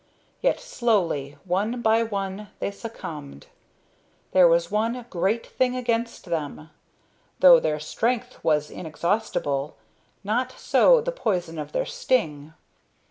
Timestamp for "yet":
0.41-0.59